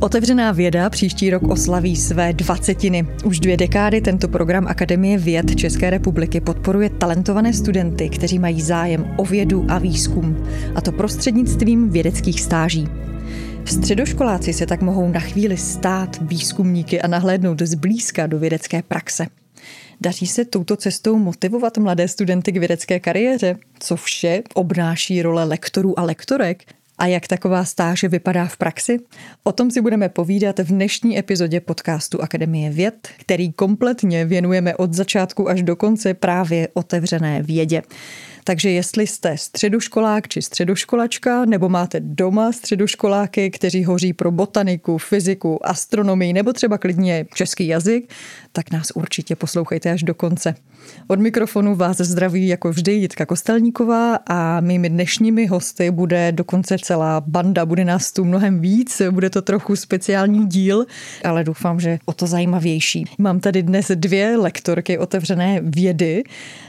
[0.00, 3.06] Otevřená věda příští rok oslaví své dvacetiny.
[3.24, 9.14] Už dvě dekády tento program Akademie věd České republiky podporuje talentované studenty, kteří mají zájem
[9.16, 10.44] o vědu a výzkum,
[10.74, 12.88] a to prostřednictvím vědeckých stáží.
[13.64, 19.26] Středoškoláci se tak mohou na chvíli stát výzkumníky a nahlédnout zblízka do vědecké praxe.
[20.00, 23.56] Daří se touto cestou motivovat mladé studenty k vědecké kariéře?
[23.78, 26.64] Co vše obnáší role lektorů a lektorek?
[26.98, 28.98] A jak taková stáže vypadá v praxi?
[29.44, 34.94] O tom si budeme povídat v dnešní epizodě podcastu Akademie věd, který kompletně věnujeme od
[34.94, 37.82] začátku až do konce právě otevřené vědě.
[38.44, 45.66] Takže jestli jste středoškolák či středoškolačka, nebo máte doma středoškoláky, kteří hoří pro botaniku, fyziku,
[45.66, 48.10] astronomii nebo třeba klidně český jazyk,
[48.52, 50.54] tak nás určitě poslouchejte až do konce.
[51.08, 57.20] Od mikrofonu vás zdraví jako vždy Jitka Kostelníková a mými dnešními hosty bude dokonce celá
[57.20, 60.86] banda, bude nás tu mnohem víc, bude to trochu speciální díl,
[61.24, 63.04] ale doufám, že o to zajímavější.
[63.18, 66.22] Mám tady dnes dvě lektorky otevřené vědy.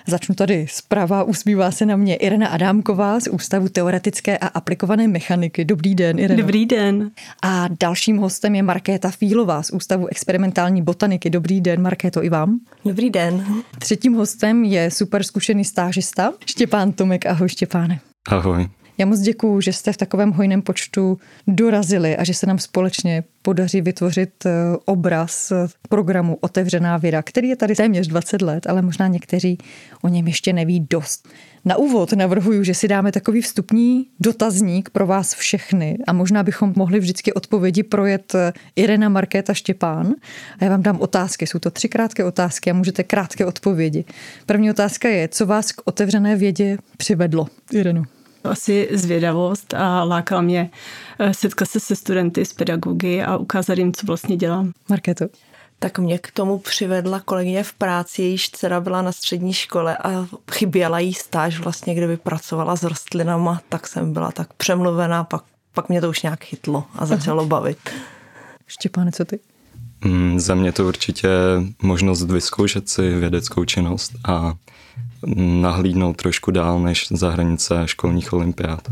[0.07, 1.23] Začnu tady zprava,
[1.59, 5.65] usmívá se na mě Irena Adámková z Ústavu teoretické a aplikované mechaniky.
[5.65, 6.41] Dobrý den, Irena.
[6.41, 7.11] Dobrý den.
[7.43, 11.29] A dalším hostem je Markéta Fílová z Ústavu experimentální botaniky.
[11.29, 12.59] Dobrý den, Markéto, i vám.
[12.85, 13.45] Dobrý den.
[13.79, 17.25] Třetím hostem je super zkušený stážista Štěpán Tomek.
[17.25, 17.99] Ahoj Štěpáne.
[18.29, 18.78] Ahoj.
[18.99, 23.23] Já moc děkuju, že jste v takovém hojném počtu dorazili a že se nám společně
[23.41, 24.51] podaří vytvořit eh,
[24.85, 25.53] obraz
[25.89, 29.57] programu Otevřená věda, který je tady téměř 20 let, ale možná někteří
[30.01, 31.27] o něm ještě neví dost.
[31.65, 36.73] Na úvod navrhuju, že si dáme takový vstupní dotazník pro vás všechny a možná bychom
[36.75, 40.13] mohli vždycky odpovědi projet eh, Irena Markéta Štěpán.
[40.59, 41.47] A já vám dám otázky.
[41.47, 44.05] Jsou to tři krátké otázky a můžete krátké odpovědi.
[44.45, 48.03] První otázka je, co vás k otevřené vědě přivedlo, Irenu?
[48.43, 50.69] Asi zvědavost a lákala mě
[51.19, 54.71] eh, setkat se se studenty, s pedagogy a ukázat jim, co vlastně dělám.
[54.89, 55.25] Markéto?
[55.79, 60.27] Tak mě k tomu přivedla kolegyně v práci, jejíž dcera byla na střední škole a
[60.51, 65.43] chyběla jí stáž vlastně, kde by pracovala s rostlinama, tak jsem byla tak přemluvená, pak,
[65.73, 67.47] pak mě to už nějak chytlo a začalo Aha.
[67.47, 67.77] bavit.
[68.67, 69.39] Štěpáne, co ty?
[70.05, 71.29] Mm, za mě to určitě
[71.81, 74.53] možnost vyzkoušet si vědeckou činnost a
[75.35, 78.87] nahlídnout trošku dál než za hranice školních olympiád.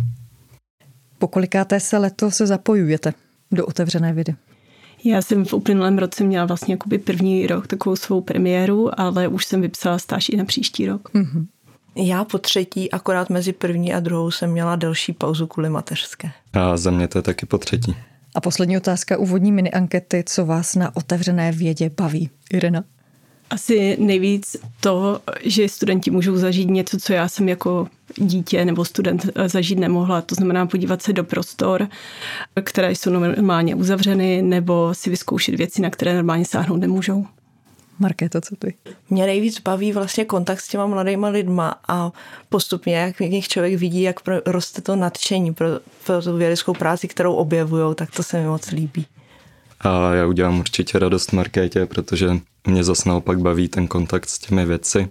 [1.18, 3.13] Po kolikáté se letos zapojujete
[3.51, 4.35] do otevřené vědy?
[5.03, 9.46] Já jsem v uplynulém roce měla vlastně jakoby první rok takovou svou premiéru, ale už
[9.46, 11.09] jsem vypsala stáž i na příští rok.
[11.13, 11.46] Mm-hmm.
[11.96, 16.31] Já po třetí, akorát mezi první a druhou jsem měla delší pauzu kvůli mateřské.
[16.53, 17.96] A za mě to je taky po třetí.
[18.35, 22.29] A poslední otázka, úvodní mini ankety, co vás na otevřené vědě baví?
[22.51, 22.84] Irena?
[23.50, 29.30] Asi nejvíc to, že studenti můžou zažít něco, co já jsem jako dítě nebo student
[29.46, 30.22] zažít nemohla.
[30.22, 31.88] To znamená podívat se do prostor,
[32.63, 37.25] které jsou normálně uzavřeny, nebo si vyzkoušet věci, na které normálně sáhnout nemůžou.
[38.00, 38.74] Markéto, co ty?
[39.09, 42.12] Mě nejvíc baví vlastně kontakt s těma mladýma lidma a
[42.50, 45.68] postupně, jak v nich člověk vidí, jak roste to nadšení pro,
[46.06, 49.06] pro tu vědeckou práci, kterou objevují, tak to se mi moc líbí.
[49.80, 52.30] A já udělám určitě radost Markétě, protože
[52.68, 55.10] mě zase naopak baví ten kontakt s těmi věci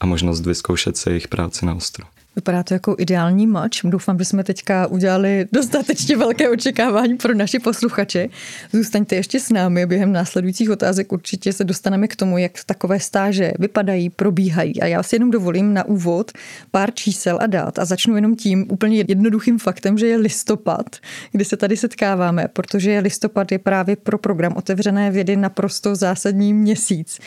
[0.00, 2.06] a možnost vyzkoušet se jejich práci na ostro.
[2.36, 3.80] Vypadá to jako ideální mač.
[3.84, 8.28] Doufám, že jsme teďka udělali dostatečně velké očekávání pro naši posluchače.
[8.72, 9.86] Zůstaňte ještě s námi.
[9.86, 14.82] Během následujících otázek určitě se dostaneme k tomu, jak takové stáže vypadají, probíhají.
[14.82, 16.32] A já si jenom dovolím na úvod
[16.70, 17.78] pár čísel a dát.
[17.78, 20.86] A začnu jenom tím úplně jednoduchým faktem, že je listopad,
[21.32, 27.18] kdy se tady setkáváme, protože listopad je právě pro program otevřené vědy naprosto zásadní měsíc.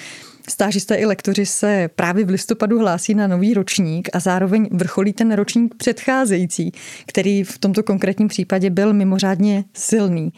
[0.50, 5.32] Stážisté i lektoři se právě v listopadu hlásí na nový ročník a zároveň vrcholí ten
[5.32, 6.72] ročník předcházející,
[7.06, 10.34] který v tomto konkrétním případě byl mimořádně silný.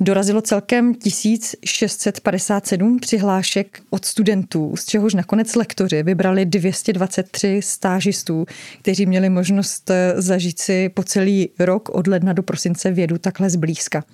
[0.00, 8.46] Dorazilo celkem 1657 přihlášek od studentů, z čehož nakonec lektoři vybrali 223 stážistů,
[8.82, 14.04] kteří měli možnost zažít si po celý rok od ledna do prosince vědu takhle zblízka.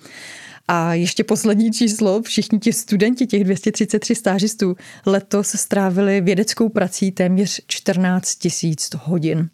[0.67, 4.75] A ještě poslední číslo, všichni ti studenti, těch 233 stážistů,
[5.05, 9.49] letos strávili vědeckou prací téměř 14 tisíc hodin.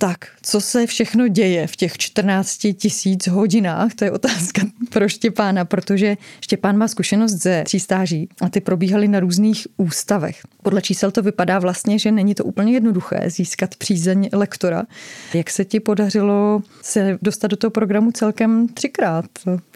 [0.00, 5.64] Tak, co se všechno děje v těch 14 tisíc hodinách, to je otázka pro Štěpána,
[5.64, 10.40] protože Štěpán má zkušenost ze tří stáží a ty probíhaly na různých ústavech.
[10.62, 14.82] Podle čísel to vypadá vlastně, že není to úplně jednoduché získat přízeň lektora.
[15.34, 19.24] Jak se ti podařilo se dostat do toho programu celkem třikrát?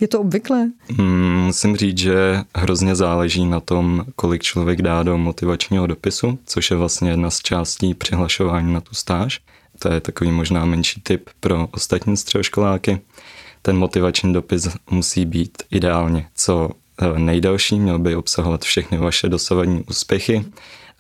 [0.00, 0.70] Je to obvyklé?
[0.99, 2.15] Mm, musím říct, že
[2.56, 7.38] hrozně záleží na tom, kolik člověk dá do motivačního dopisu, což je vlastně jedna z
[7.38, 9.41] částí přihlašování na tu stáž.
[9.84, 13.00] To je takový možná menší tip pro ostatní středoškoláky.
[13.62, 16.70] Ten motivační dopis musí být ideálně co
[17.00, 20.44] eh, nejdelší, měl by obsahovat všechny vaše dosavadní úspěchy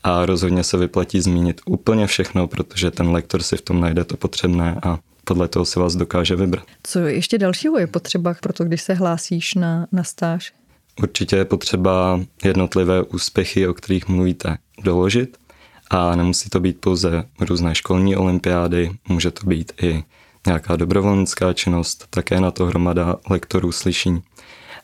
[0.02, 4.16] a rozhodně se vyplatí zmínit úplně všechno, protože ten lektor si v tom najde to
[4.16, 6.64] potřebné a podle toho se vás dokáže vybrat.
[6.82, 10.52] Co ještě dalšího je potřeba pro to, když se hlásíš na, na stáž?
[11.02, 15.43] Určitě je potřeba jednotlivé úspěchy, o kterých mluvíte, doložit
[15.94, 20.04] a nemusí to být pouze různé školní olympiády, může to být i
[20.46, 24.22] nějaká dobrovolnická činnost, také na to hromada lektorů slyší.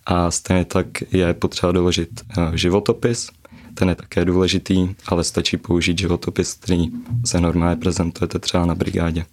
[0.06, 3.30] A stejně tak je potřeba doložit eh, životopis,
[3.74, 6.86] ten je také důležitý, ale stačí použít životopis, který
[7.26, 9.24] se normálně prezentujete třeba na brigádě.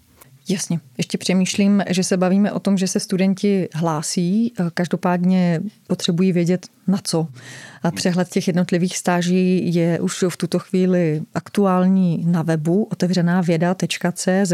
[0.49, 0.79] Jasně.
[0.97, 6.99] Ještě přemýšlím, že se bavíme o tom, že se studenti hlásí, každopádně potřebují vědět na
[7.03, 7.27] co.
[7.83, 14.53] A přehled těch jednotlivých stáží je už v tuto chvíli aktuální na webu otevřená věda.cz,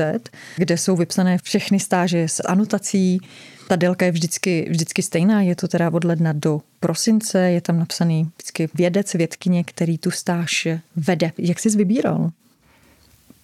[0.58, 3.20] kde jsou vypsané všechny stáže s anotací.
[3.68, 7.80] Ta délka je vždycky, vždycky stejná, je to teda od ledna do prosince, je tam
[7.80, 11.32] napsaný vždycky vědec, vědkyně, který tu stáž vede.
[11.38, 12.32] Jak jsi vybíral?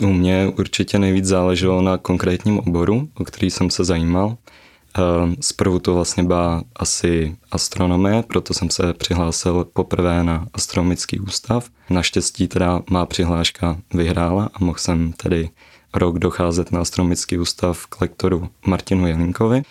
[0.04, 4.38] U mě určitě nejvíc záleželo na konkrétním oboru, o který jsem se zajímal.
[4.98, 11.69] Ehm, zprvu to vlastně byla asi astronomie, proto jsem se přihlásil poprvé na astronomický ústav.
[11.90, 15.50] Naštěstí teda má přihláška vyhrála a mohl jsem tedy
[15.94, 19.62] rok docházet na astronomický ústav k lektoru Martinu Jelinkovi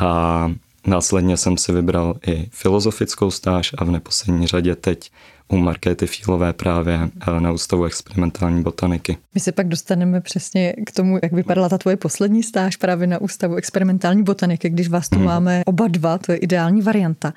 [0.00, 0.50] a
[0.86, 5.10] následně jsem si vybral i filozofickou stáž a v neposlední řadě teď
[5.48, 6.98] u Markéty Fílové právě
[7.28, 9.16] eh, na Ústavu experimentální botaniky.
[9.34, 13.20] My se pak dostaneme přesně k tomu, jak vypadala ta tvoje poslední stáž právě na
[13.20, 15.24] Ústavu experimentální botaniky, když vás tu hmm.
[15.24, 17.32] máme oba dva, to je ideální varianta.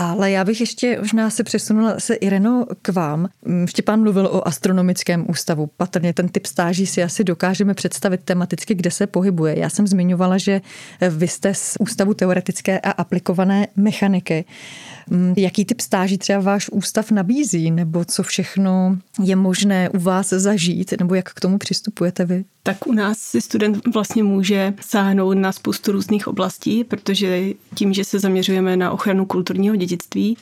[0.00, 3.28] Ale já bych ještě možná se přesunula se Ireno k vám.
[3.44, 5.70] Mm, Štěpán mluvil o astronomickém ústavu.
[5.76, 9.58] Patrně ten typ stáží si asi dokážeme představit tematicky, kde se pohybuje.
[9.58, 10.60] Já jsem zmiňovala, že
[11.10, 14.44] vy jste z Ústavu teoretické a aplikované mechaniky.
[15.10, 20.28] Mm, jaký typ stáží třeba váš ústav nabízí, nebo co všechno je možné u vás
[20.28, 22.44] zažít, nebo jak k tomu přistupujete vy?
[22.68, 27.42] Tak u nás si student vlastně může sáhnout na spoustu různých oblastí, protože
[27.74, 30.36] tím, že se zaměřujeme na ochranu kulturního dědictví,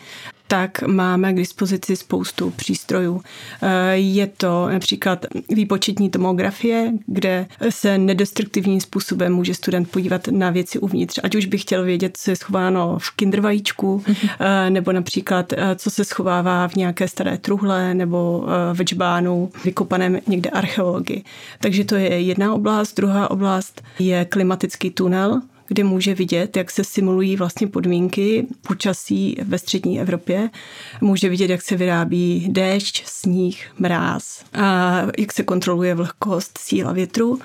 [0.47, 3.23] tak máme k dispozici spoustu přístrojů.
[3.63, 10.79] Eh, je to například výpočetní tomografie, kde se nedestruktivním způsobem může student podívat na věci
[10.79, 14.71] uvnitř, ať už by chtěl vědět, co je schováno v kindervajíčku, mm-hmm.
[14.71, 20.51] nebo například, eh, co se schovává v nějaké staré truhle nebo v džbánu vykopaném někde
[20.51, 21.25] archeologii.
[21.61, 22.97] Takže to je jedna oblast.
[22.97, 29.59] Druhá oblast je klimatický tunel, kde může vidět, jak se simulují vlastně podmínky počasí ve
[29.59, 30.51] střední Evropě.
[31.01, 37.39] Může vidět, jak se vyrábí déšť, sníh, mráz, a jak se kontroluje vlhkost, síla větru.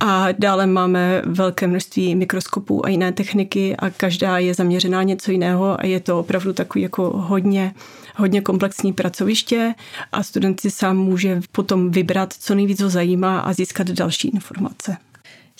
[0.00, 5.80] A dále máme velké množství mikroskopů a jiné techniky a každá je zaměřená něco jiného
[5.80, 7.74] a je to opravdu takový jako hodně,
[8.16, 9.74] hodně komplexní pracoviště
[10.12, 14.96] a student si sám může potom vybrat, co nejvíc ho zajímá a získat další informace.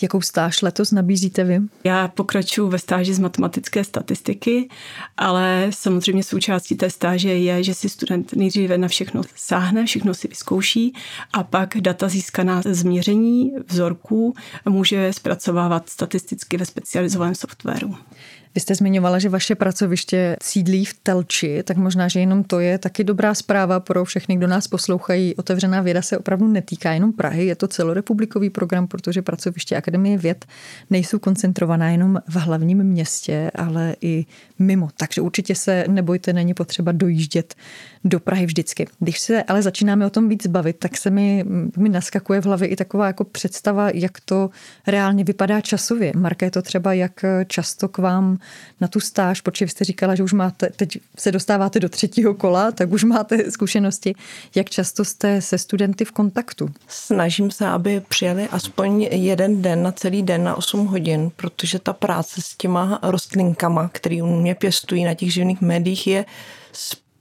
[0.02, 1.60] Jakou stáž letos nabízíte vy?
[1.84, 4.68] Já pokračuji ve stáži z matematické statistiky,
[5.16, 10.28] ale samozřejmě součástí té stáže je, že si student nejdříve na všechno sáhne, všechno si
[10.28, 10.94] vyzkouší
[11.32, 14.34] a pak data získaná z měření vzorků
[14.68, 17.94] může zpracovávat statisticky ve specializovaném softwaru.
[18.58, 22.78] Vy jste zmiňovala, že vaše pracoviště sídlí v Telči, tak možná, že jenom to je
[22.78, 25.36] taky dobrá zpráva pro všechny, kdo nás poslouchají.
[25.36, 30.44] Otevřená věda se opravdu netýká jenom Prahy, je to celorepublikový program, protože pracoviště Akademie věd
[30.90, 34.26] nejsou koncentrovaná jenom v hlavním městě, ale i
[34.58, 34.88] mimo.
[34.96, 37.54] Takže určitě se nebojte, není potřeba dojíždět
[38.04, 38.86] do Prahy vždycky.
[38.98, 41.44] Když se ale začínáme o tom víc bavit, tak se mi,
[41.76, 44.50] mi naskakuje v hlavě i taková jako představa, jak to
[44.86, 46.12] reálně vypadá časově.
[46.16, 48.38] Marké, to třeba, jak často k vám
[48.80, 52.34] na tu stáž, protože vy jste říkala, že už máte, teď se dostáváte do třetího
[52.34, 54.14] kola, tak už máte zkušenosti.
[54.54, 56.70] Jak často jste se studenty v kontaktu?
[56.88, 61.92] Snažím se, aby přijeli aspoň jeden den na celý den na 8 hodin, protože ta
[61.92, 66.24] práce s těma rostlinkama, který u mě pěstují na těch živných médiích, je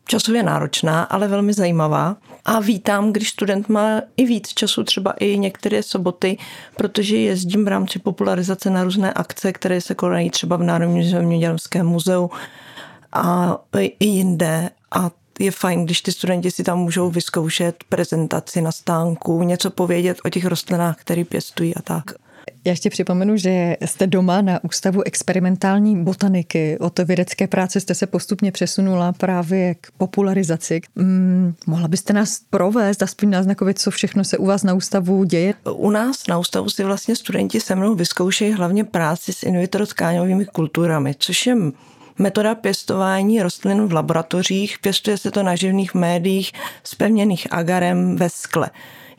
[0.07, 2.15] časově náročná, ale velmi zajímavá.
[2.45, 6.37] A vítám, když student má i víc času, třeba i některé soboty,
[6.75, 11.85] protože jezdím v rámci popularizace na různé akce, které se konají třeba v Národním zemědělském
[11.85, 12.29] muzeu
[13.13, 14.69] a i jinde.
[14.91, 20.17] A je fajn, když ty studenti si tam můžou vyzkoušet prezentaci na stánku, něco povědět
[20.25, 22.26] o těch rostlinách, které pěstují a tak.
[22.65, 26.77] Já ještě připomenu, že jste doma na Ústavu experimentální botaniky.
[26.79, 30.81] Od vědecké práce jste se postupně přesunula právě k popularizaci.
[30.97, 35.53] Hmm, mohla byste nás provést, aspoň náznakovit, co všechno se u vás na ústavu děje?
[35.73, 39.85] U nás na ústavu si vlastně studenti se mnou vyzkoušejí hlavně práci s in vitro
[40.53, 41.55] kulturami, což je
[42.17, 44.79] metoda pěstování rostlin v laboratořích.
[44.79, 46.51] Pěstuje se to na živných médiích
[46.83, 48.69] spevněných agarem ve skle.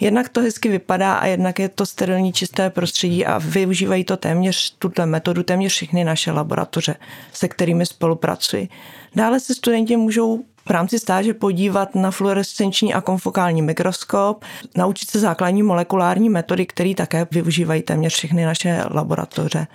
[0.01, 4.77] Jednak to hezky vypadá a jednak je to sterilní čisté prostředí a využívají to téměř,
[4.79, 6.95] tuto metodu téměř všechny naše laboratoře,
[7.33, 8.69] se kterými spolupracuji.
[9.15, 14.45] Dále se studenti můžou v rámci stáže podívat na fluorescenční a konfokální mikroskop,
[14.77, 19.67] naučit se základní molekulární metody, které také využívají téměř všechny naše laboratoře.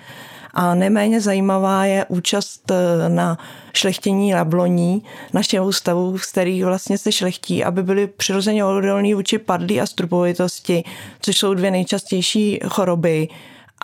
[0.54, 3.38] A neméně zajímavá je účast eh, na
[3.74, 9.82] šlechtění jabloní našeho ústavu, z kterých vlastně se šlechtí, aby byly přirozeně odolní vůči padlí
[9.82, 10.84] a strupovitosti,
[11.22, 13.28] což jsou dvě nejčastější choroby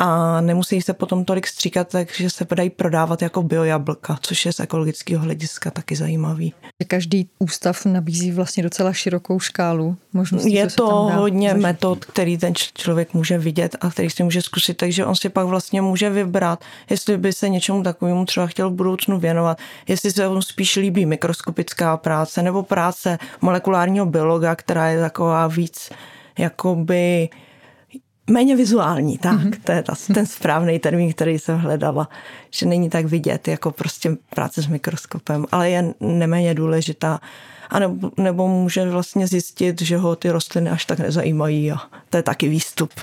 [0.01, 4.60] a nemusí se potom tolik stříkat, takže se dají prodávat jako biojablka, což je z
[4.60, 6.53] ekologického hlediska taky zajímavý.
[6.88, 10.53] Každý ústav nabízí vlastně docela širokou škálu možností.
[10.53, 11.63] Je to hodně zažít.
[11.63, 15.46] metod, který ten člověk může vidět a který si může zkusit, takže on si pak
[15.46, 20.29] vlastně může vybrat, jestli by se něčemu takovému třeba chtěl v budoucnu věnovat, jestli se
[20.29, 25.89] mu spíš líbí mikroskopická práce nebo práce molekulárního biologa, která je taková víc
[26.38, 27.29] jakoby
[28.29, 29.59] méně vizuální, tak, mm-hmm.
[29.63, 32.09] to je ta, ten správný termín, který jsem hledala,
[32.51, 37.19] že není tak vidět jako prostě práce s mikroskopem, ale je neméně důležitá.
[37.69, 41.77] A nebo, nebo může vlastně zjistit, že ho ty rostliny až tak nezajímají a
[42.09, 42.93] to je taky výstup.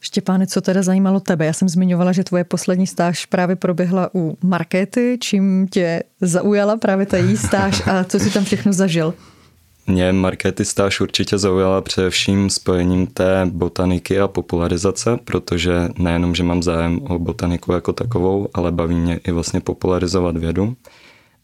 [0.00, 1.46] Štěpáne, co teda zajímalo tebe?
[1.46, 5.18] Já jsem zmiňovala, že tvoje poslední stáž právě proběhla u Markety.
[5.20, 9.14] Čím tě zaujala právě ta její stáž a co si tam všechno zažil?
[9.88, 16.62] Mě markety stáž určitě zaujala především spojením té botaniky a popularizace, protože nejenom, že mám
[16.62, 20.76] zájem o botaniku jako takovou, ale baví mě i vlastně popularizovat vědu.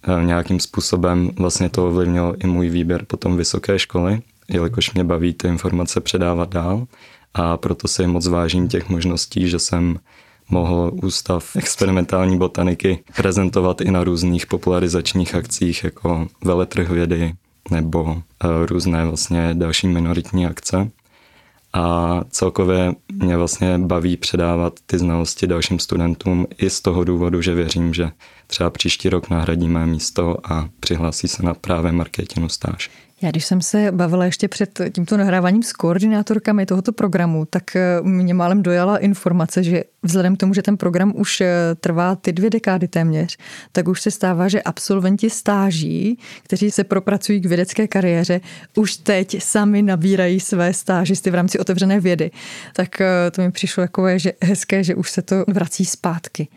[0.03, 5.35] E, nějakým způsobem vlastně to ovlivnilo i můj výběr potom vysoké školy, jelikož mě baví
[5.35, 6.87] ty informace předávat dál
[7.35, 9.99] a proto si moc vážím těch možností, že jsem
[10.49, 17.35] mohl Ústav experimentální botaniky prezentovat i na různých popularizačních akcích jako veletrh vědy,
[17.71, 20.91] nebo eh, různé vlastně další minoritní akce.
[21.75, 27.55] A celkově mě vlastně baví předávat ty znalosti dalším studentům i z toho důvodu, že
[27.55, 28.11] věřím, že
[28.47, 32.91] třeba příští rok nahradíme místo a přihlásí se na právě marketinu stáž.
[33.23, 38.01] Já když jsem se bavila ještě před tímto nahráváním s koordinátorkami tohoto programu, tak eh,
[38.03, 41.51] mě málem dojala informace, že vzhledem k tomu, že ten program už eh,
[41.81, 43.39] trvá ty dvě dekády téměř,
[43.73, 48.41] tak už se stává, že absolventi stáží, kteří se propracují k vědecké kariéře,
[48.77, 52.31] už teď sami nabírají své stážisty v rámci otevřené vědy.
[52.75, 56.49] Tak eh, to mi přišlo jako že hezké, že už se to vrací zpátky.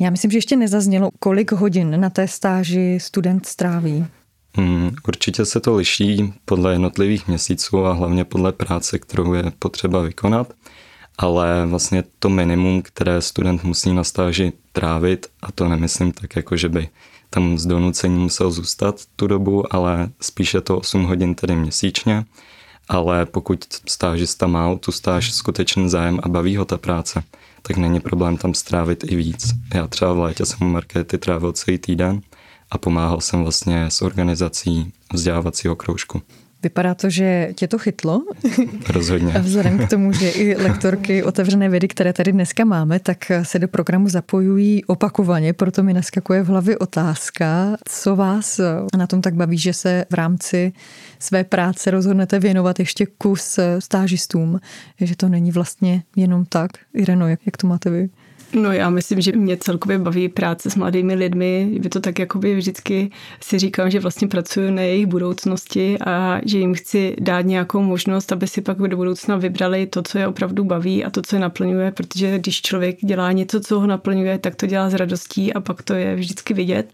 [0.00, 4.06] Já myslím, že ještě nezaznělo, kolik hodin na té stáži student stráví.
[4.56, 10.02] Hmm, určitě se to liší podle jednotlivých měsíců a hlavně podle práce, kterou je potřeba
[10.02, 10.52] vykonat,
[11.18, 16.56] ale vlastně to minimum, které student musí na stáži trávit, a to nemyslím tak jako,
[16.56, 16.88] že by
[17.30, 22.24] tam z donucení musel zůstat tu dobu, ale spíše to 8 hodin tedy měsíčně,
[22.88, 27.22] ale pokud stážista má tu stáž skutečný zájem a baví ho ta práce,
[27.62, 29.54] tak není problém tam strávit i víc.
[29.74, 32.20] Já třeba v létě jsem u markety trávil celý týden,
[32.70, 36.22] a pomáhal jsem vlastně s organizací vzdělávacího kroužku.
[36.62, 38.22] Vypadá to, že tě to chytlo.
[38.88, 39.34] Rozhodně.
[39.34, 43.58] A vzhledem k tomu, že i lektorky otevřené vědy, které tady dneska máme, tak se
[43.58, 48.60] do programu zapojují opakovaně, proto mi naskakuje v hlavě otázka, co vás
[48.96, 50.72] na tom tak baví, že se v rámci
[51.18, 54.60] své práce rozhodnete věnovat ještě kus stážistům,
[55.00, 56.70] že to není vlastně jenom tak.
[56.94, 58.08] Ireno, jak, jak to máte vy?
[58.52, 61.68] No já myslím, že mě celkově baví práce s mladými lidmi.
[61.82, 63.10] Je to tak, jakoby vždycky
[63.40, 68.32] si říkám, že vlastně pracuji na jejich budoucnosti a že jim chci dát nějakou možnost,
[68.32, 71.40] aby si pak do budoucna vybrali to, co je opravdu baví a to, co je
[71.40, 75.60] naplňuje, protože když člověk dělá něco, co ho naplňuje, tak to dělá s radostí a
[75.60, 76.92] pak to je vždycky vidět.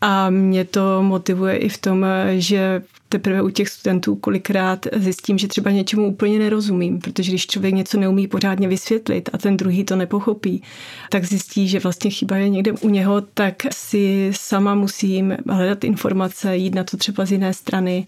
[0.00, 5.48] A mě to motivuje i v tom, že teprve u těch studentů kolikrát zjistím, že
[5.48, 9.96] třeba něčemu úplně nerozumím, protože když člověk něco neumí pořádně vysvětlit a ten druhý to
[9.96, 10.62] nepochopí,
[11.10, 16.56] tak zjistí, že vlastně chyba je někde u něho, tak si sama musím hledat informace,
[16.56, 18.06] jít na to třeba z jiné strany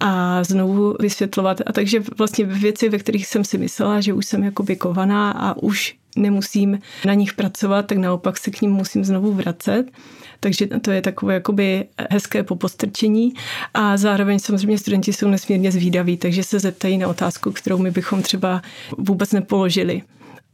[0.00, 1.60] a znovu vysvětlovat.
[1.66, 5.62] A takže vlastně věci, ve kterých jsem si myslela, že už jsem jako vykovaná a
[5.62, 9.84] už nemusím na nich pracovat, tak naopak se k ním musím znovu vracet.
[10.40, 13.34] Takže to je takové jakoby hezké popostrčení
[13.74, 18.22] a zároveň samozřejmě studenti jsou nesmírně zvídaví, takže se zeptají na otázku, kterou my bychom
[18.22, 18.62] třeba
[18.98, 20.02] vůbec nepoložili.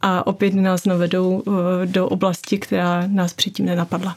[0.00, 4.16] A opět nás navedou eh, do oblasti, která nás předtím nenapadla.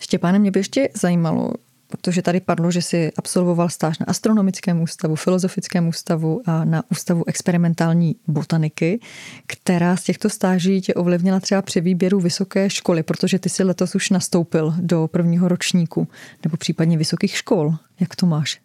[0.00, 1.52] Štěpáne, mě by ještě zajímalo,
[1.92, 7.28] protože tady padlo, že si absolvoval stáž na astronomickém ústavu, filozofickém ústavu a na ústavu
[7.28, 9.00] experimentální botaniky,
[9.46, 13.94] která z těchto stáží tě ovlivnila třeba při výběru vysoké školy, protože ty si letos
[13.94, 16.08] už nastoupil do prvního ročníku,
[16.44, 17.74] nebo případně vysokých škol.
[18.00, 18.60] Jak to máš?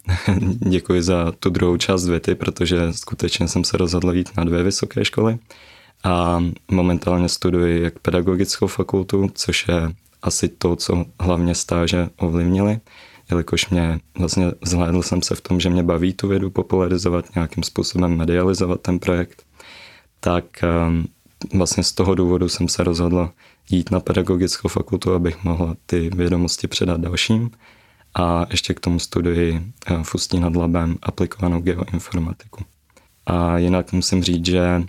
[0.68, 5.04] Děkuji za tu druhou část věty, protože skutečně jsem se rozhodl jít na dvě vysoké
[5.04, 5.38] školy
[6.04, 9.74] a momentálně studuji jak pedagogickou fakultu, což je
[10.22, 12.80] asi to, co hlavně stáže ovlivnily,
[13.30, 17.62] jelikož mě vlastně zhlédl jsem se v tom, že mě baví tu vědu popularizovat, nějakým
[17.62, 19.42] způsobem medializovat ten projekt,
[20.20, 20.44] tak
[20.88, 21.06] um,
[21.54, 23.30] vlastně z toho důvodu jsem se rozhodl
[23.70, 27.50] jít na pedagogickou fakultu, abych mohl ty vědomosti předat dalším
[28.14, 32.64] a ještě k tomu studuji eh, v Ústí nad Labem aplikovanou geoinformatiku.
[33.26, 34.82] A jinak musím říct, že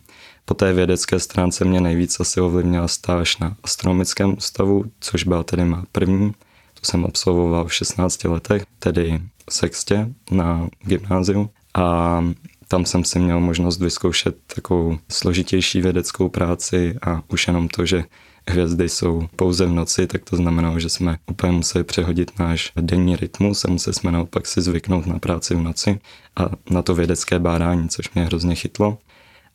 [0.46, 5.66] po té vědecké stránce mě nejvíc asi ovlivnila stáž na astronomickém ústavu, což byla tedy
[5.66, 6.32] má první.
[6.74, 11.50] To jsem absolvoval v 16 letech, tedy sextě na gymnáziu.
[11.76, 12.24] A
[12.68, 18.04] tam jsem si měl možnost vyzkoušet takovou složitější vědeckou práci a už jenom to, že
[18.50, 23.16] hvězdy jsou pouze v noci, tak to znamenalo, že jsme úplně museli přehodit náš denní
[23.16, 26.00] rytmus a museli jsme naopak si zvyknout na práci v noci
[26.36, 28.98] a na to vědecké bádání, což mě hrozně chytlo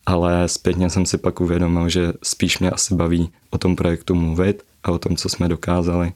[0.09, 4.62] ale zpětně jsem si pak uvědomil, že spíš mě asi baví o tom projektu mluvit
[4.85, 6.12] a o tom, co jsme dokázali,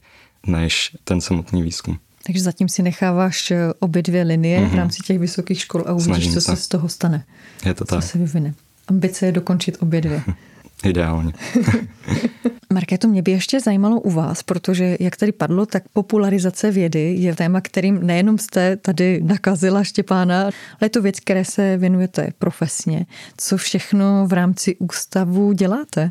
[0.47, 1.99] než ten samotný výzkum.
[2.27, 4.69] Takže zatím si necháváš eh, obě dvě linie mm-hmm.
[4.69, 7.25] v rámci těch vysokých škol a uvidíš, Snažím co se z toho stane.
[7.67, 8.05] Je to co tak.
[8.05, 8.55] se vyvine.
[8.89, 10.23] Ambice je dokončit obě dvě.
[10.85, 11.33] Ideálně.
[12.73, 17.35] Markéto, mě by ještě zajímalo u vás, protože jak tady padlo, tak popularizace vědy je
[17.35, 23.07] téma, kterým nejenom jste tady nakazila Štěpána, ale je to věc, které se věnujete profesně.
[23.37, 26.11] Co všechno v rámci ústavu děláte?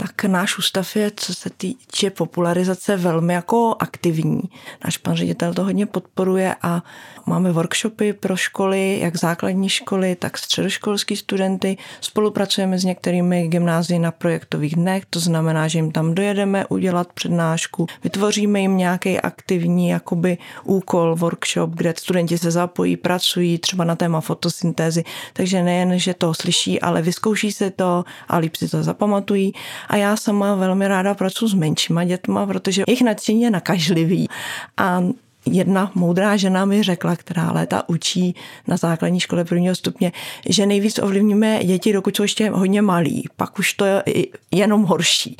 [0.00, 4.40] Tak náš ústav je, co se týče popularizace, velmi jako aktivní.
[4.84, 6.82] Náš pan ředitel to hodně podporuje a
[7.26, 11.76] máme workshopy pro školy, jak základní školy, tak středoškolský studenty.
[12.00, 17.86] Spolupracujeme s některými gymnázií na projektových dnech, to znamená, že jim tam dojedeme udělat přednášku,
[18.04, 24.20] vytvoříme jim nějaký aktivní jakoby úkol, workshop, kde studenti se zapojí, pracují třeba na téma
[24.20, 29.52] fotosyntézy, takže nejen, že to slyší, ale vyzkouší se to a líp si to zapamatují
[29.90, 34.28] a já sama velmi ráda pracuji s menšíma dětma, protože jejich nadšení je nakažlivý.
[34.76, 35.02] A
[35.50, 38.34] jedna moudrá žena mi řekla, která léta učí
[38.68, 40.12] na základní škole prvního stupně,
[40.48, 43.28] že nejvíc ovlivníme děti, dokud jsou ještě hodně malí.
[43.36, 44.02] Pak už to je
[44.50, 45.36] jenom horší.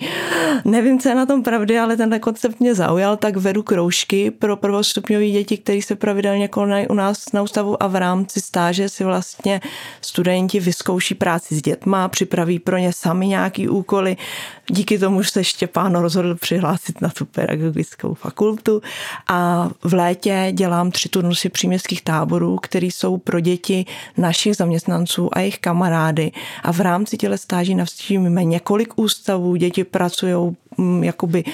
[0.65, 4.57] Nevím, co je na tom pravdy, ale tenhle koncept mě zaujal, tak vedu kroužky pro
[4.57, 9.05] prvostupňové děti, které se pravidelně konají u nás na ústavu a v rámci stáže si
[9.05, 9.61] vlastně
[10.01, 14.17] studenti vyzkouší práci s dětma, připraví pro ně sami nějaký úkoly.
[14.71, 18.83] Díky tomu se Štěpán rozhodl přihlásit na tu pedagogickou fakultu
[19.29, 23.85] a v létě dělám tři turnusy příměstských táborů, které jsou pro děti
[24.17, 26.33] našich zaměstnanců a jejich kamarády.
[26.63, 31.45] A v rámci těle stáží navštívíme několik ústavů, děti pracují mm, jakoby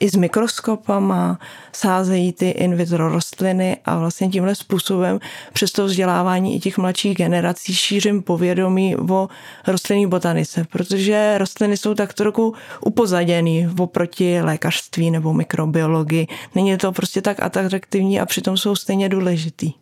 [0.00, 1.38] i s mikroskopama,
[1.72, 5.18] sázejí ty in vitro rostliny a vlastně tímhle způsobem
[5.52, 9.28] přes to vzdělávání i těch mladších generací šířím povědomí o
[9.66, 16.26] rostlinné botanice, protože rostliny jsou tak trochu upozaděný oproti lékařství nebo mikrobiologii.
[16.54, 19.72] Není to prostě tak atraktivní a přitom jsou stejně důležitý.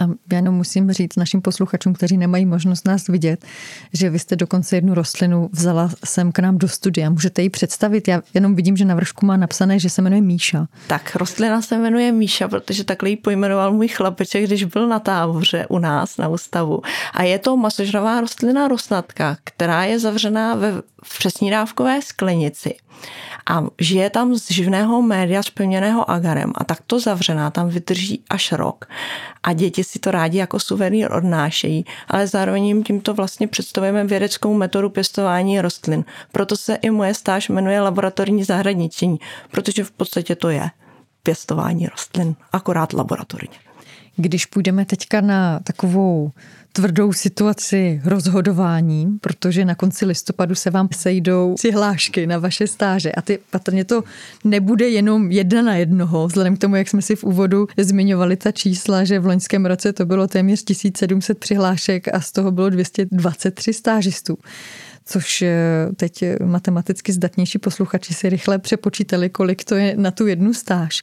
[0.00, 3.44] A já jenom musím říct našim posluchačům, kteří nemají možnost nás vidět,
[3.92, 7.10] že vy jste dokonce jednu rostlinu vzala sem k nám do studia.
[7.10, 8.08] Můžete ji představit?
[8.08, 10.66] Já jenom vidím, že na vršku má napsané, že se jmenuje Míša.
[10.86, 15.66] Tak, rostlina se jmenuje Míša, protože takhle ji pojmenoval můj chlapeček, když byl na táboře
[15.68, 16.82] u nás na ústavu.
[17.12, 20.72] A je to masožravá rostlina rosnatka, která je zavřená ve
[21.18, 22.74] přesnídávkové sklenici
[23.50, 28.84] a žije tam z živného média spevněného agarem a takto zavřená tam vydrží až rok.
[29.46, 34.54] A děti si to rádi jako suvenýr odnášejí, ale zároveň jim tímto vlastně představujeme vědeckou
[34.54, 36.04] metodu pěstování rostlin.
[36.32, 39.18] Proto se i moje stáž jmenuje laboratorní zahradničení,
[39.50, 40.70] protože v podstatě to je
[41.22, 43.58] pěstování rostlin, akorát laboratorně.
[44.16, 46.30] Když půjdeme teďka na takovou
[46.76, 53.22] tvrdou situaci rozhodování, protože na konci listopadu se vám sejdou přihlášky na vaše stáže a
[53.22, 54.04] ty patrně to
[54.44, 58.52] nebude jenom jedna na jednoho, vzhledem k tomu, jak jsme si v úvodu zmiňovali ta
[58.52, 63.72] čísla, že v loňském roce to bylo téměř 1700 přihlášek a z toho bylo 223
[63.72, 64.38] stážistů
[65.08, 65.56] což eh,
[65.96, 71.02] teď matematicky zdatnější posluchači si rychle přepočítali, kolik to je na tu jednu stáž.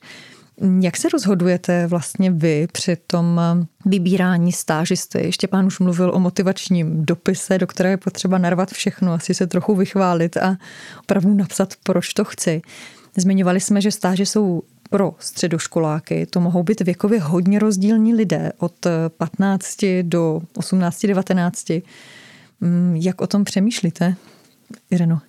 [0.82, 5.26] Jak se rozhodujete vlastně vy při tom eh, vybírání stážisty?
[5.26, 9.48] Ještě pán už mluvil o motivačním dopise, do které je potřeba narvat všechno, asi se
[9.48, 10.58] trochu vychválit a
[11.00, 12.62] opravdu napsat, proč to chci.
[13.18, 16.26] Zmiňovali jsme, že stáže jsou pro středoškoláky.
[16.26, 18.88] To mohou být věkově hodně rozdílní lidé od
[19.18, 21.70] 15 do 18, 19.
[22.62, 24.16] Mm, jak o tom přemýšlíte,
[24.92, 25.22] Ireno?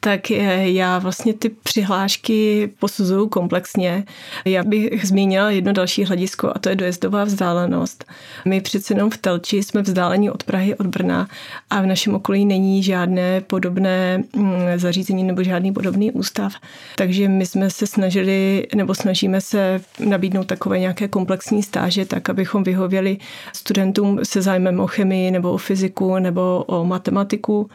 [0.00, 0.30] Tak
[0.60, 4.04] já vlastně ty přihlášky posuzuju komplexně.
[4.44, 8.04] Já bych zmínila jedno další hledisko a to je dojezdová vzdálenost.
[8.44, 11.28] My přece jenom v Telči jsme vzdálení od Prahy, od Brna
[11.70, 16.52] a v našem okolí není žádné podobné mm, zařízení nebo žádný podobný ústav.
[16.96, 22.64] Takže my jsme se snažili nebo snažíme se nabídnout takové nějaké komplexní stáže, tak abychom
[22.64, 23.18] vyhověli
[23.52, 27.70] studentům se zájmem o chemii nebo o fyziku nebo o matematiku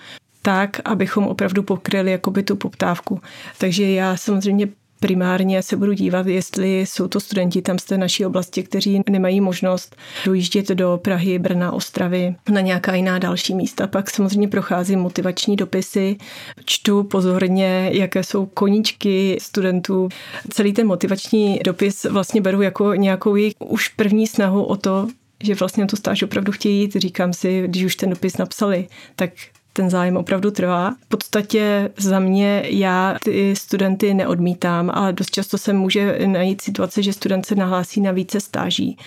[0.46, 3.22] tak, abychom opravdu pokryli jakoby tu poptávku.
[3.58, 4.68] Takže já samozřejmě
[5.00, 9.42] primárně se budu dívat, jestli jsou to studenti tam z té naší oblasti, kteří nemají
[9.42, 13.88] možnost dojíždět do Prahy, Brna, Ostravy na nějaká jiná další místa.
[13.88, 16.18] Pak samozřejmě procházím motivační dopisy,
[16.66, 20.10] čtu pozorně, jaké jsou koníčky studentů.
[20.50, 25.08] Celý ten motivační dopis vlastně beru jako nějakou jejich už první snahu o to,
[25.44, 26.96] že vlastně tu stáž opravdu chtějí jít.
[26.96, 29.30] Říkám si, když už ten dopis napsali, tak
[29.74, 30.96] ten zájem opravdu trvá.
[31.06, 37.04] V podstatě za mě já ty studenty neodmítám, ale dost často se může najít situace,
[37.04, 38.98] že student se nahlásí na více stáží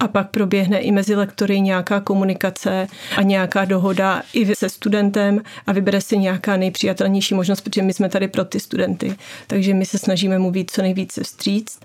[0.00, 5.72] a pak proběhne i mezi lektory nějaká komunikace a nějaká dohoda i se studentem a
[5.72, 9.16] vybere si nějaká nejpřijatelnější možnost, protože my jsme tady pro ty studenty.
[9.46, 11.78] Takže my se snažíme mu být co nejvíce vstříc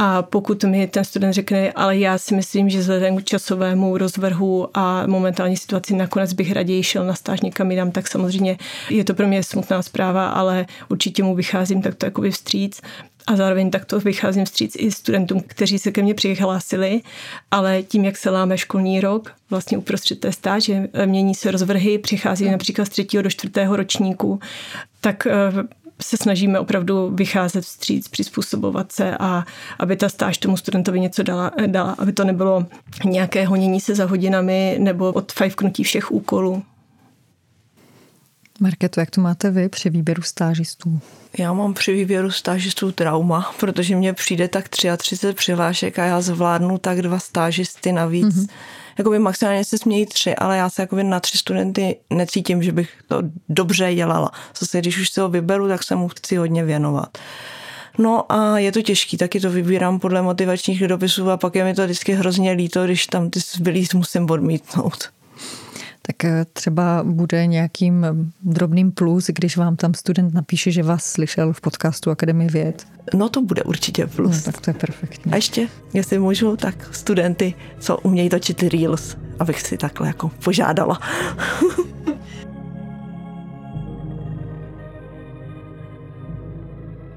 [0.00, 4.68] a pokud mi ten student řekne, ale já si myslím, že vzhledem k časovému rozvrhu
[4.74, 8.58] a momentální situaci nakonec bych raději šel na stáž někam jinam, tak samozřejmě
[8.90, 12.80] je to pro mě smutná zpráva, ale určitě mu vycházím takto jakoby vstříc.
[13.26, 17.00] A zároveň takto vycházím vstříc i studentům, kteří se ke mně přihlásili,
[17.50, 22.50] ale tím, jak se láme školní rok, vlastně uprostřed té stáže, mění se rozvrhy, přichází
[22.50, 24.40] například z třetího do čtvrtého ročníku,
[25.00, 25.32] tak eh,
[26.02, 29.44] se snažíme opravdu vycházet vstříc, přizpůsobovat se a
[29.78, 32.66] aby ta stáž tomu studentovi něco dala, dala aby to nebylo
[33.04, 36.62] nějaké honění se za hodinami nebo odfajfknutí všech úkolů.
[38.60, 41.00] Marketo, jak to máte vy při výběru stážistů?
[41.38, 46.78] Já mám při výběru stážistů trauma, protože mně přijde tak 33 přihlášek a já zvládnu
[46.78, 48.36] tak dva stážisty navíc.
[48.36, 48.48] Mm-hmm
[48.98, 52.90] jakoby maximálně se smějí tři, ale já se jakoby na tři studenty necítím, že bych
[53.08, 54.30] to dobře dělala.
[54.58, 57.18] Zase, když už se ho vyberu, tak se mu chci hodně věnovat.
[57.98, 61.74] No a je to těžký, taky to vybírám podle motivačních dopisů a pak je mi
[61.74, 65.08] to vždycky hrozně líto, když tam ty zbylý musím odmítnout
[66.08, 68.10] tak eh, třeba bude nějakým eh,
[68.42, 72.86] drobným plus, když vám tam student napíše, že vás slyšel v podcastu Akademie věd.
[73.14, 74.46] No to bude určitě plus.
[74.46, 75.32] No, tak to je perfektní.
[75.32, 81.00] A ještě, jestli můžu, tak studenty, co umějí točit Reels, abych si takhle jako požádala.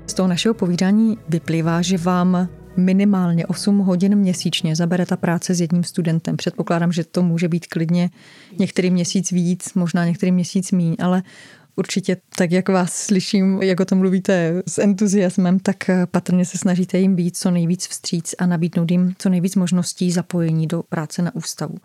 [0.08, 5.62] Z toho našeho povídání vyplývá, že vám minimálně 8 hodin měsíčně zabere ta práce s
[5.62, 6.38] jedním studentem.
[6.38, 8.10] Předpokládám, že to může být klidně
[8.60, 11.24] některý měsíc víc, možná některý měsíc míň, ale
[11.76, 15.78] určitě tak, jak vás slyším, jak o tom mluvíte s entuziasmem, tak
[16.12, 20.68] patrně se snažíte jim být co nejvíc vstříc a nabídnout jim co nejvíc možností zapojení
[20.68, 21.78] do práce na ústavu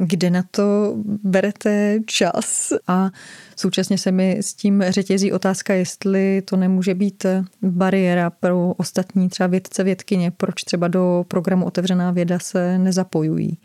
[0.00, 3.10] kde na to berete čas a
[3.56, 7.26] současně se mi s tím řetězí otázka, jestli to nemůže být
[7.62, 13.58] bariéra pro ostatní třeba vědce, vědkyně, proč třeba do programu Otevřená věda se nezapojují.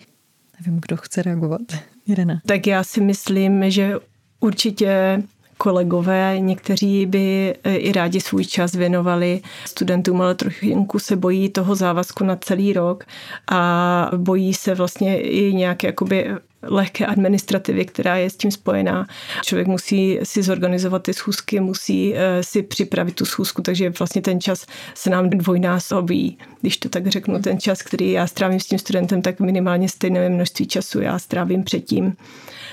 [0.59, 1.61] Nevím, kdo chce reagovat.
[2.07, 2.41] Irena.
[2.45, 3.93] Tak já si myslím, že
[4.39, 5.23] určitě
[5.65, 11.75] kolegové, někteří by e, i rádi svůj čas věnovali studentům, ale trochu se bojí toho
[11.75, 13.03] závazku na celý rok
[13.51, 16.29] a bojí se vlastně i nějak jakoby
[16.61, 19.07] lehké administrativy, která je s tím spojená.
[19.45, 24.41] Člověk musí si zorganizovat ty schůzky, musí eh, si připravit tu schůzku, takže vlastně ten
[24.41, 26.37] čas se nám dvojnásobí.
[26.61, 30.29] Když to tak řeknu, ten čas, který já strávím s tím studentem, tak minimálně stejné
[30.29, 32.13] množství času já strávím předtím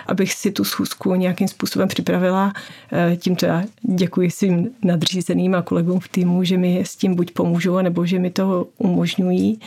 [0.07, 2.53] abych si tu schůzku nějakým způsobem připravila.
[2.93, 7.31] Eh, tímto já děkuji svým nadřízeným a kolegům v týmu, že mi s tím buď
[7.31, 9.61] pomůžou, nebo že mi to umožňují.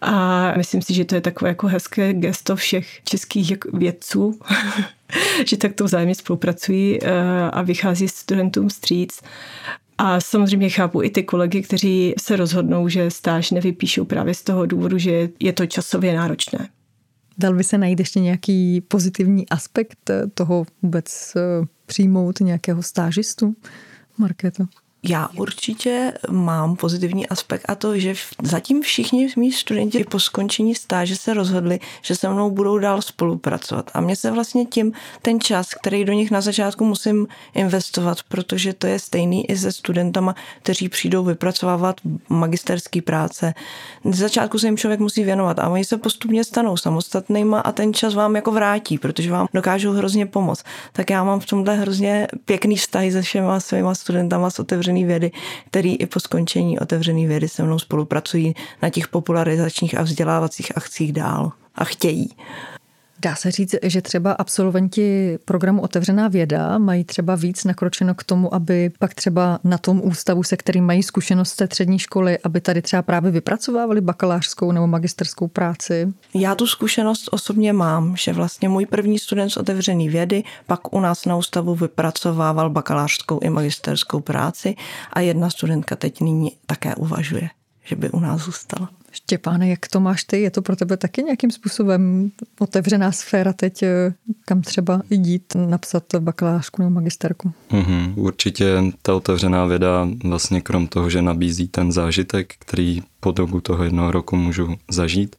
[0.00, 4.38] A myslím si, že to je takové jako hezké gesto všech českých vědců,
[5.46, 7.10] že takto vzájemně spolupracují eh,
[7.52, 9.22] a vychází studentům stříc.
[9.98, 14.66] A samozřejmě chápu i ty kolegy, kteří se rozhodnou, že stáž nevypíšou právě z toho
[14.66, 16.68] důvodu, že je to časově náročné.
[17.38, 23.56] Dal by se najít ještě nějaký pozitivní aspekt toho vůbec eh, přijmout nějakého stážistu?
[24.18, 24.64] Markéto.
[25.08, 31.16] Já určitě mám pozitivní aspekt a to, že zatím všichni mý studenti po skončení stáže
[31.16, 33.90] se rozhodli, že se mnou budou dál spolupracovat.
[33.94, 34.92] A mě se vlastně tím
[35.22, 39.72] ten čas, který do nich na začátku musím investovat, protože to je stejný i se
[39.72, 43.54] studentama, kteří přijdou vypracovávat magisterské práce.
[44.04, 47.94] Na začátku se jim člověk musí věnovat a oni se postupně stanou samostatnýma a ten
[47.94, 50.64] čas vám jako vrátí, protože vám dokážou hrozně pomoct.
[50.92, 55.04] Tak já mám v tomhle hrozně pěkný vztah se všema svýma studentama s otevřeným otevřený
[55.04, 55.30] vědy,
[55.66, 61.12] který i po skončení otevřený vědy se mnou spolupracují na těch popularizačních a vzdělávacích akcích
[61.12, 62.30] dál a chtějí.
[63.22, 68.54] Dá se říct, že třeba absolventi programu Otevřená věda mají třeba víc nakročeno k tomu,
[68.54, 72.60] aby pak třeba na tom ústavu, se kterým mají zkušenost z té střední školy, aby
[72.60, 76.12] tady třeba právě vypracovávali bakalářskou nebo magisterskou práci?
[76.34, 81.00] Já tu zkušenost osobně mám, že vlastně můj první student z Otevřené vědy pak u
[81.00, 84.76] nás na ústavu vypracovával bakalářskou i magisterskou práci
[85.12, 87.48] a jedna studentka teď nyní také uvažuje,
[87.84, 88.88] že by u nás zůstala.
[89.16, 90.40] Štěpáne, jak to máš ty?
[90.40, 96.04] Je to pro tebe taky nějakým způsobem otevřená sféra teď, eh, kam třeba jít, napsat
[96.18, 97.52] bakalářku nebo magisterku?
[97.70, 103.60] Mm-hmm, určitě ta otevřená věda vlastně krom toho, že nabízí ten zážitek, který po dobu
[103.60, 105.36] toho jednoho roku můžu zažít,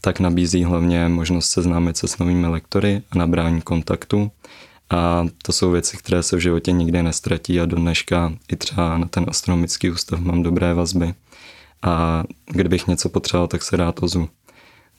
[0.00, 4.30] tak nabízí hlavně možnost seznámit se s novými lektory a nabrání kontaktu.
[4.90, 8.98] A to jsou věci, které se v životě nikdy nestratí a do dneška i třeba
[8.98, 11.14] na ten astronomický ústav mám dobré vazby
[11.86, 14.28] a kdybych něco potřeboval, tak se rád ozvu.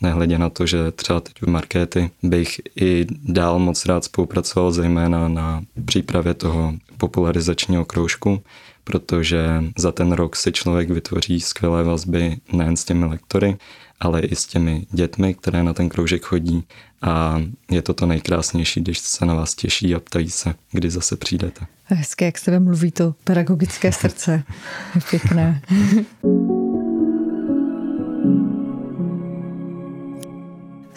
[0.02, 5.28] Nehledě na to, že třeba teď v markety bych i dál moc rád spolupracoval zejména
[5.28, 8.42] na přípravě toho popularizačního kroužku,
[8.84, 13.58] protože za ten rok si člověk vytvoří skvělé vazby nejen s těmi lektory,
[14.00, 16.64] ale i s těmi dětmi, které na ten kroužek chodí
[17.02, 21.16] a je to to nejkrásnější, když se na vás těší a ptají se, kdy zase
[21.16, 21.66] přijdete.
[21.84, 24.44] Hezké, jak se mluví to pedagogické srdce.
[25.10, 25.62] Pěkné.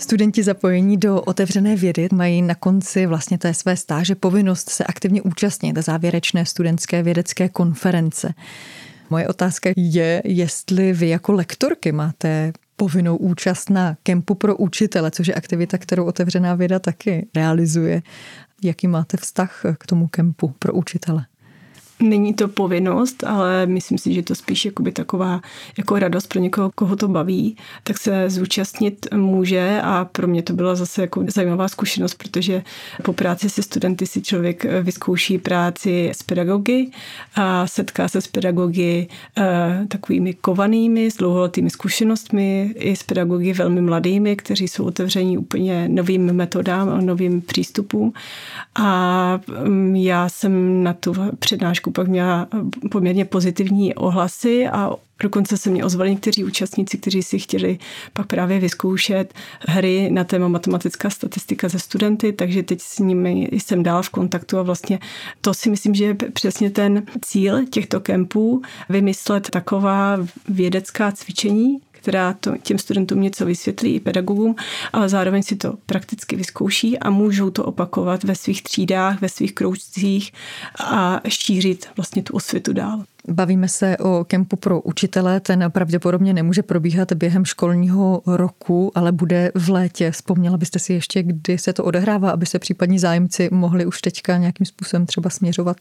[0.00, 5.22] Studenti zapojení do otevřené vědy mají na konci vlastně té své stáže povinnost se aktivně
[5.22, 8.34] účastnit závěrečné studentské vědecké konference.
[9.10, 15.26] Moje otázka je, jestli vy jako lektorky máte povinnou účast na kempu pro učitele, což
[15.26, 18.02] je aktivita, kterou otevřená věda taky realizuje.
[18.64, 21.26] Jaký máte vztah k tomu kempu pro učitele?
[22.00, 25.40] Není to povinnost, ale myslím si, že to spíš jakoby taková
[25.78, 30.52] jako radost pro někoho, koho to baví, tak se zúčastnit může a pro mě to
[30.52, 32.62] byla zase jako zajímavá zkušenost, protože
[33.02, 36.90] po práci se studenty si člověk vyzkouší práci s pedagogy
[37.34, 39.08] a setká se s pedagogy
[39.38, 45.88] eh, takovými kovanými, s dlouholetými zkušenostmi, i s pedagogy velmi mladými, kteří jsou otevření úplně
[45.88, 48.12] novým metodám a novým přístupům.
[48.74, 52.48] A mm, já jsem na tu přednášku pak měla
[52.90, 54.90] poměrně pozitivní ohlasy a
[55.22, 57.78] Dokonce se mě ozvali někteří účastníci, kteří si chtěli
[58.12, 63.82] pak právě vyzkoušet hry na téma matematická statistika ze studenty, takže teď s nimi jsem
[63.82, 64.98] dál v kontaktu a vlastně
[65.40, 72.32] to si myslím, že je přesně ten cíl těchto kempů, vymyslet taková vědecká cvičení, která
[72.32, 74.56] to, těm studentům něco vysvětlí i pedagogům,
[74.92, 79.54] ale zároveň si to prakticky vyzkouší a můžou to opakovat ve svých třídách, ve svých
[79.54, 80.32] kroužcích
[80.84, 83.04] a šířit vlastně tu osvětu dál.
[83.28, 89.52] Bavíme se o kempu pro učitele, ten pravděpodobně nemůže probíhat během školního roku, ale bude
[89.54, 90.10] v létě.
[90.10, 94.36] Vzpomněla byste si ještě, kdy se to odehrává, aby se případní zájemci mohli už teďka
[94.36, 95.76] nějakým způsobem třeba směřovat?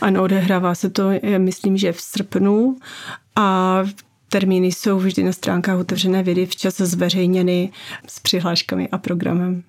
[0.00, 2.76] Ano, odehrává se to, myslím, že v srpnu
[3.36, 3.78] a
[4.32, 7.72] Termíny jsou vždy na stránkách otevřené vědy včas zveřejněny
[8.08, 9.62] s přihláškami a programem.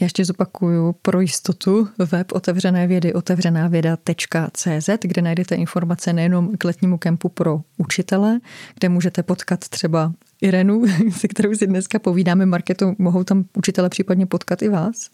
[0.00, 6.98] Já ještě zopakuju pro jistotu web otevřené vědy otevřenávěda.cz, kde najdete informace nejenom k letnímu
[6.98, 8.40] kempu pro učitele,
[8.78, 10.84] kde můžete potkat třeba Irenu,
[11.16, 12.46] se kterou si dneska povídáme.
[12.46, 15.10] Marketu, mohou tam učitele případně potkat i vás?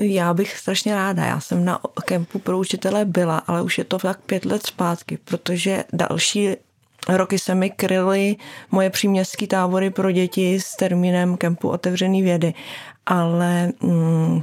[0.00, 1.24] Já bych strašně ráda.
[1.24, 5.18] Já jsem na kempu pro učitele byla, ale už je to tak pět let zpátky,
[5.24, 6.48] protože další
[7.08, 8.36] roky se mi kryly
[8.70, 12.54] moje příměstské tábory pro děti s termínem kempu otevřený vědy.
[13.06, 14.42] Ale mm,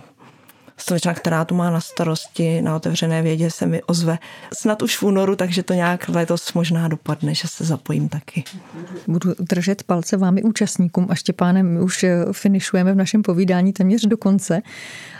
[0.77, 4.19] slečna, která tu má na starosti na otevřené vědě, se mi ozve
[4.53, 8.43] snad už v únoru, takže to nějak letos možná dopadne, že se zapojím taky.
[9.07, 14.01] Budu držet palce vámi účastníkům a Štěpánem my už eh, finišujeme v našem povídání téměř
[14.05, 14.61] do konce.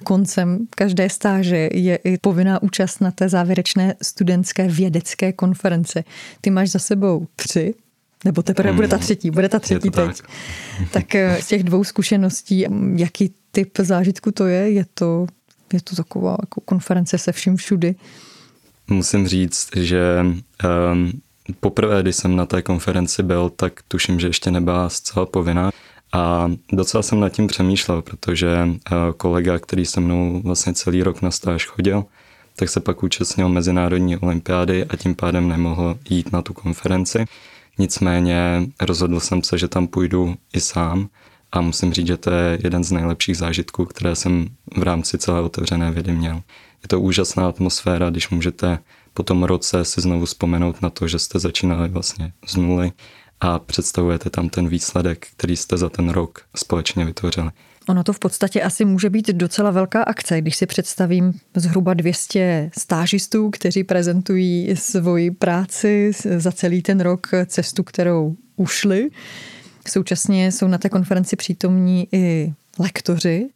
[0.04, 6.04] Koncem každé stáže je i povinná účast na té závěrečné studentské vědecké konference.
[6.42, 7.74] Ty máš za sebou tři
[8.26, 9.04] nebo teprve bude ta hmm.
[9.04, 10.06] třetí, bude ta třetí teď.
[10.06, 10.16] Tak.
[10.92, 12.66] tak eh, z těch dvou zkušeností,
[12.96, 14.72] jaký typ zážitku to je?
[14.72, 15.28] Je to
[15.74, 17.96] je to taková jako konference se vším všudy.
[18.90, 20.26] Musím říct, že
[20.94, 21.12] um,
[21.60, 25.72] poprvé, když jsem na té konferenci byl, tak tuším, že ještě nebyla zcela povinná.
[26.14, 31.22] A docela jsem nad tím přemýšlel, protože uh, kolega, který se mnou vlastně celý rok
[31.22, 32.06] na stáž chodil,
[32.56, 37.26] tak se pak účastnil Mezinárodní olympiády a tím pádem nemohl jít na tu konferenci.
[37.78, 41.10] Nicméně rozhodl jsem se, že tam půjdu i sám
[41.52, 45.42] a musím říct, že to je jeden z nejlepších zážitků, které jsem v rámci celé
[45.42, 46.36] otevřené vědy měl.
[46.84, 48.80] Je to úžasná atmosféra, když můžete
[49.14, 52.92] po tom roce si znovu vzpomenout na to, že jste začínali vlastně z nuly
[53.40, 57.50] a představujete tam ten výsledek, který jste za ten rok společně vytvořili.
[57.90, 62.72] Ono to v podstatě asi může být docela velká akce, když si představím zhruba 200
[62.78, 69.10] stážistů, kteří prezentují svoji práci za celý ten rok, cestu, kterou ušli.
[69.90, 73.50] Současně jsou na té konferenci přítomní i lektoři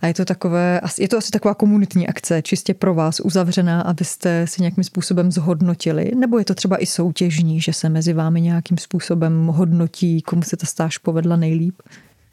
[0.00, 4.46] a je to takové, je to asi taková komunitní akce, čistě pro vás uzavřená, abyste
[4.46, 8.78] si nějakým způsobem zhodnotili, nebo je to třeba i soutěžní, že se mezi vámi nějakým
[8.78, 11.74] způsobem hodnotí, komu se ta stáž povedla nejlíp?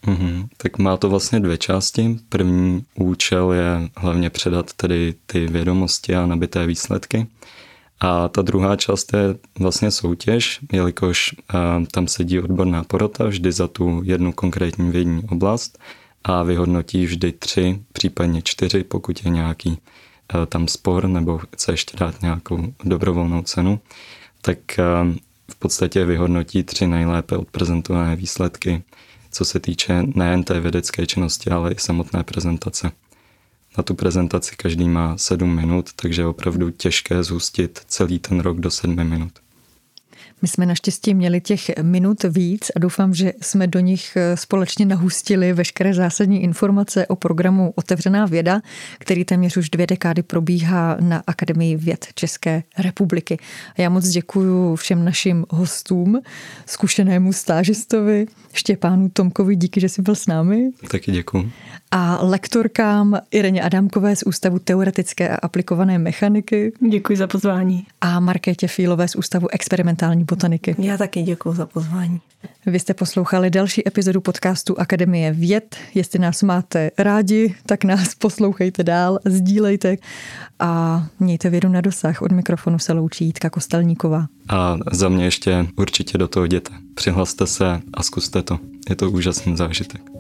[0.06, 0.48] Mm-hmm.
[0.58, 2.20] Tak má to vlastně dvě části.
[2.30, 7.28] První účel je hlavně předat tedy ty vědomosti a nabité výsledky.
[8.00, 11.36] A ta druhá část je vlastně soutěž, jelikož
[11.92, 15.80] tam sedí odborná porota vždy za tu jednu konkrétní vědní oblast
[16.24, 19.78] a vyhodnotí vždy tři, případně čtyři, pokud je nějaký
[20.50, 23.80] tam spor nebo chce ještě dát nějakou dobrovolnou cenu,
[24.42, 24.58] tak
[25.52, 28.84] v podstatě vyhodnotí tři nejlépe odprezentované výsledky,
[29.32, 32.92] co se týče nejen té vědecké činnosti, ale i samotné prezentace.
[33.78, 38.60] Na tu prezentaci každý má sedm minut, takže je opravdu těžké zhustit celý ten rok
[38.60, 39.32] do sedmi minut.
[40.42, 44.86] My jsme naštěstí měli těch minut víc a doufám, že jsme do nich eh, společně
[44.86, 48.62] nahustili veškeré zásadní informace o programu Otevřená věda,
[49.00, 53.38] který téměř už dvě dekády probíhá na Akademii věd České republiky.
[53.78, 56.22] A já moc děkuji všem našim hostům,
[56.66, 60.70] zkušenému stážistovi, Štěpánu Tomkovi, díky, že jsi byl s námi.
[60.92, 61.52] Taky děkuji.
[61.92, 66.72] A lektorkám Ireně Adámkové z Ústavu teoretické a aplikované mechaniky.
[66.90, 67.86] Děkuji za pozvání.
[68.02, 70.76] A Markétě Fílové z Ústavu experimentální botaniky.
[70.78, 72.22] Já taky děkuji za pozvání.
[72.66, 75.76] Vy jste poslouchali další epizodu podcastu Akademie věd.
[75.94, 79.98] Jestli nás máte rádi, tak nás poslouchejte dál, sdílejte
[80.60, 82.22] a mějte vědu na dosah.
[82.22, 84.28] Od mikrofonu se loučí Jitka Kostelníková.
[84.50, 86.72] A za mě ještě určitě do toho jděte.
[86.94, 88.60] Přihlaste se a zkuste to.
[88.90, 90.17] Je to úžasný zážitek.